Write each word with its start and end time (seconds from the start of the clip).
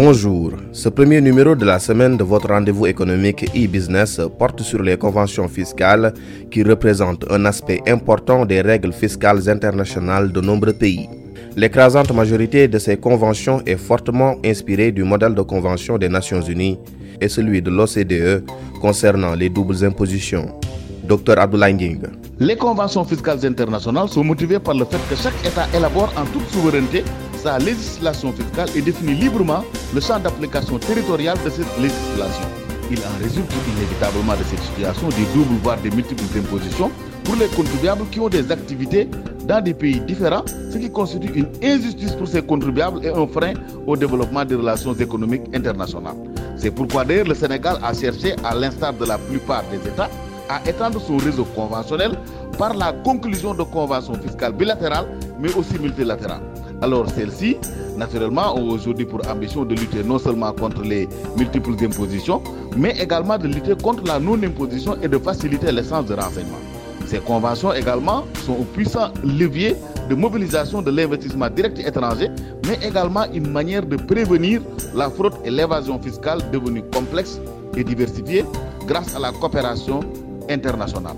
Bonjour, 0.00 0.52
ce 0.72 0.88
premier 0.88 1.20
numéro 1.20 1.54
de 1.54 1.66
la 1.66 1.78
semaine 1.78 2.16
de 2.16 2.24
votre 2.24 2.48
rendez-vous 2.48 2.86
économique 2.86 3.44
e-business 3.54 4.18
porte 4.38 4.62
sur 4.62 4.80
les 4.80 4.96
conventions 4.96 5.46
fiscales 5.46 6.14
qui 6.50 6.62
représentent 6.62 7.30
un 7.30 7.44
aspect 7.44 7.82
important 7.86 8.46
des 8.46 8.62
règles 8.62 8.94
fiscales 8.94 9.50
internationales 9.50 10.32
de 10.32 10.40
nombreux 10.40 10.72
pays. 10.72 11.08
L'écrasante 11.54 12.12
majorité 12.14 12.66
de 12.66 12.78
ces 12.78 12.96
conventions 12.96 13.60
est 13.66 13.76
fortement 13.76 14.36
inspirée 14.42 14.90
du 14.90 15.04
modèle 15.04 15.34
de 15.34 15.42
convention 15.42 15.98
des 15.98 16.08
Nations 16.08 16.40
Unies 16.40 16.78
et 17.20 17.28
celui 17.28 17.60
de 17.60 17.70
l'OCDE 17.70 18.44
concernant 18.80 19.34
les 19.34 19.50
doubles 19.50 19.84
impositions. 19.84 20.58
Dr 21.08 21.38
Abdoulaye 21.38 21.72
Nging. 21.74 22.02
Les 22.38 22.56
conventions 22.56 23.04
fiscales 23.04 23.44
internationales 23.46 24.08
sont 24.08 24.22
motivées 24.22 24.58
par 24.58 24.74
le 24.74 24.84
fait 24.84 25.00
que 25.08 25.16
chaque 25.16 25.34
État 25.44 25.66
élabore 25.74 26.12
en 26.16 26.24
toute 26.26 26.46
souveraineté 26.50 27.02
sa 27.34 27.58
législation 27.58 28.32
fiscale 28.32 28.68
et 28.76 28.82
définit 28.82 29.14
librement 29.14 29.64
le 29.94 30.00
champ 30.00 30.18
d'application 30.20 30.78
territorial 30.78 31.36
de 31.44 31.50
cette 31.50 31.72
législation. 31.80 32.46
Il 32.90 32.98
en 32.98 33.22
résulte 33.22 33.50
inévitablement 33.76 34.34
de 34.34 34.44
cette 34.44 34.60
situation 34.60 35.08
des 35.08 35.24
doubles 35.34 35.58
voire 35.62 35.78
des 35.80 35.90
multiples 35.90 36.24
impositions 36.38 36.90
pour 37.24 37.36
les 37.36 37.46
contribuables 37.48 38.04
qui 38.10 38.20
ont 38.20 38.28
des 38.28 38.50
activités 38.52 39.08
dans 39.46 39.62
des 39.62 39.74
pays 39.74 40.00
différents, 40.00 40.44
ce 40.70 40.76
qui 40.78 40.90
constitue 40.90 41.32
une 41.34 41.48
injustice 41.62 42.12
pour 42.12 42.28
ces 42.28 42.42
contribuables 42.42 43.04
et 43.04 43.08
un 43.08 43.26
frein 43.26 43.54
au 43.86 43.96
développement 43.96 44.44
des 44.44 44.54
relations 44.54 44.94
économiques 44.94 45.44
internationales. 45.54 46.16
C'est 46.56 46.70
pourquoi 46.70 47.04
d'ailleurs 47.04 47.26
le 47.26 47.34
Sénégal 47.34 47.78
a 47.82 47.94
cherché, 47.94 48.34
à 48.44 48.54
l'instar 48.54 48.92
de 48.92 49.06
la 49.06 49.16
plupart 49.16 49.64
des 49.70 49.88
États, 49.88 50.10
à 50.48 50.66
étendre 50.68 51.00
son 51.00 51.16
réseau 51.16 51.44
conventionnel 51.44 52.12
par 52.58 52.74
la 52.74 52.92
conclusion 52.92 53.54
de 53.54 53.62
conventions 53.62 54.14
fiscales 54.14 54.52
bilatérales, 54.52 55.06
mais 55.38 55.54
aussi 55.54 55.78
multilatérales. 55.78 56.42
Alors 56.80 57.08
celles-ci, 57.10 57.56
naturellement, 57.96 58.56
ont 58.56 58.70
aujourd'hui 58.70 59.04
pour 59.04 59.20
ambition 59.28 59.64
de 59.64 59.74
lutter 59.74 60.02
non 60.04 60.18
seulement 60.18 60.52
contre 60.52 60.82
les 60.82 61.08
multiples 61.36 61.72
impositions, 61.84 62.42
mais 62.76 62.96
également 63.00 63.36
de 63.38 63.48
lutter 63.48 63.74
contre 63.74 64.04
la 64.04 64.18
non-imposition 64.20 64.96
et 65.02 65.08
de 65.08 65.18
faciliter 65.18 65.72
l'essence 65.72 66.06
de 66.06 66.14
renseignement. 66.14 66.58
Ces 67.06 67.18
conventions 67.18 67.72
également 67.72 68.24
sont 68.44 68.52
un 68.60 68.64
puissant 68.74 69.08
levier 69.24 69.74
de 70.08 70.14
mobilisation 70.14 70.82
de 70.82 70.90
l'investissement 70.90 71.48
direct 71.48 71.78
étranger, 71.78 72.28
mais 72.66 72.78
également 72.86 73.24
une 73.32 73.50
manière 73.50 73.84
de 73.84 73.96
prévenir 73.96 74.60
la 74.94 75.08
fraude 75.10 75.34
et 75.44 75.50
l'évasion 75.50 75.98
fiscale 75.98 76.40
devenues 76.52 76.84
complexes 76.92 77.40
et 77.76 77.84
diversifiées 77.84 78.44
grâce 78.86 79.16
à 79.16 79.18
la 79.18 79.32
coopération 79.32 80.00
internationale. 80.48 81.16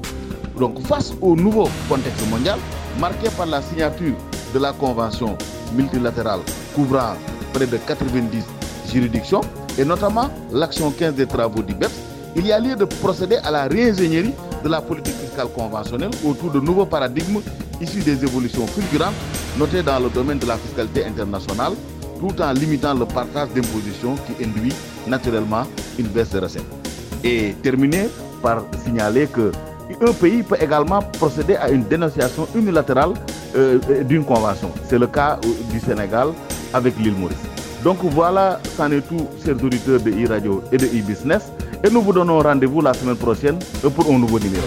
Donc 0.59 0.81
face 0.87 1.13
au 1.21 1.35
nouveau 1.37 1.69
contexte 1.89 2.29
mondial, 2.29 2.59
marqué 2.99 3.29
par 3.37 3.47
la 3.47 3.63
signature 3.63 4.15
de 4.53 4.59
la 4.59 4.73
convention 4.73 5.37
multilatérale 5.75 6.41
couvrant 6.75 7.15
près 7.53 7.67
de 7.67 7.77
90 7.77 8.45
juridictions 8.93 9.41
et 9.79 9.85
notamment 9.85 10.29
l'action 10.53 10.91
15 10.91 11.15
des 11.15 11.27
travaux 11.27 11.63
du 11.63 11.75
BEPS, 11.75 11.93
il 12.37 12.47
y 12.47 12.53
a 12.53 12.59
lieu 12.61 12.77
de 12.77 12.85
procéder 12.85 13.37
à 13.37 13.51
la 13.51 13.65
réingénierie 13.65 14.35
de 14.63 14.69
la 14.69 14.81
politique 14.81 15.15
fiscale 15.15 15.49
conventionnelle 15.49 16.11
autour 16.25 16.51
de 16.51 16.61
nouveaux 16.61 16.87
paradigmes 16.87 17.41
issus 17.81 18.01
des 18.03 18.23
évolutions 18.23 18.67
fulgurantes 18.67 19.15
notées 19.59 19.83
dans 19.83 19.99
le 19.99 20.11
domaine 20.11 20.39
de 20.39 20.47
la 20.47 20.57
fiscalité 20.57 21.05
internationale, 21.05 21.73
tout 22.21 22.41
en 22.41 22.53
limitant 22.53 22.95
le 22.95 23.07
partage 23.07 23.49
d'impositions 23.55 24.17
qui 24.27 24.45
induit 24.45 24.75
naturellement 25.07 25.65
une 25.99 26.07
baisse 26.09 26.31
de 26.31 26.39
recettes. 26.41 26.63
Et 27.25 27.55
terminer 27.63 28.09
par 28.43 28.63
signaler 28.85 29.27
que 29.27 29.53
un 30.01 30.13
pays 30.13 30.43
peut 30.43 30.57
également 30.61 31.01
procéder 31.19 31.57
à 31.57 31.69
une 31.71 31.83
dénonciation 31.85 32.47
unilatérale 32.55 33.13
euh, 33.57 33.79
d'une 34.05 34.25
convention. 34.25 34.71
C'est 34.89 34.99
le 34.99 35.07
cas 35.09 35.39
du 35.73 35.81
Sénégal 35.81 36.29
avec 36.73 36.97
l'île 36.99 37.15
Maurice. 37.17 37.37
Donc 37.83 37.99
voilà, 38.03 38.61
c'en 38.77 38.91
est 38.93 39.01
tout, 39.01 39.27
chers 39.45 39.63
auditeurs 39.63 40.01
de 40.01 40.11
e-radio 40.11 40.63
et 40.71 40.77
de 40.77 40.87
e-business. 40.87 41.51
Et 41.83 41.91
nous 41.91 42.03
vous 42.03 42.13
donnons 42.13 42.39
rendez-vous 42.41 42.83
la 42.83 42.93
semaine 42.95 43.17
prochaine 43.17 43.59
pour 43.95 44.07
un 44.11 44.19
nouveau 44.19 44.39
numéro. 44.39 44.67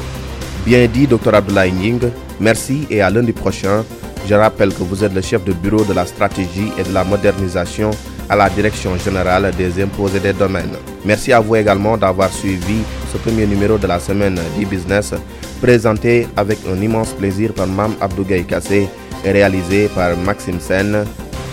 Bien 0.66 0.88
dit, 0.88 1.06
Dr 1.08 1.34
Abdoulaye 1.36 1.72
Ning. 1.72 2.00
Merci 2.40 2.88
et 2.90 3.02
à 3.02 3.09
lundi 3.09 3.31
prochain. 3.31 3.84
Je 4.28 4.34
rappelle 4.34 4.74
que 4.74 4.84
vous 4.84 5.03
êtes 5.03 5.14
le 5.14 5.22
chef 5.22 5.44
de 5.44 5.53
bureau 5.53 5.84
de 5.84 5.94
la 5.94 6.06
stratégie 6.06 6.72
et 6.78 6.84
de 6.84 6.94
la 6.94 7.03
modernisation 7.03 7.92
à 8.30 8.36
la 8.36 8.50
Direction 8.50 8.98
générale 8.98 9.52
des 9.58 9.84
impôts 9.84 10.08
et 10.08 10.19
des 10.19 10.34
domaines. 10.34 10.75
Merci 11.06 11.34
à 11.34 11.40
vous 11.40 11.56
également 11.56 11.98
d'avoir 11.98 12.31
suivi 12.31 12.81
ce 13.13 13.18
premier 13.19 13.46
numéro 13.46 13.78
de 13.78 13.85
la 13.88 14.00
semaine 14.00 14.40
d'e-business 14.57 15.13
présenté 15.62 16.28
avec 16.35 16.57
un 16.68 16.81
immense 16.81 17.13
plaisir 17.13 17.53
par 17.53 17.68
Mam 17.68 17.94
Abdougaï 18.01 18.44
Kassé 18.44 18.88
et 19.24 19.31
réalisé 19.31 19.88
par 19.94 20.18
Maxime 20.18 20.59
Sen. 20.59 21.06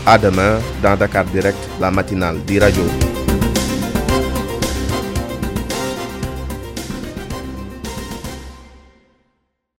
À 0.06 0.16
demain 0.16 0.58
dans 0.82 0.96
Dakar 0.96 1.24
Direct, 1.26 1.58
la 1.78 1.90
matinale 1.90 2.38
d'e-radio. 2.46 3.09